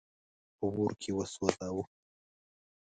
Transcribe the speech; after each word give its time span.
په 0.57 0.65
اور 0.75 0.91
کي 1.01 1.11
وسوځاوه. 1.17 1.83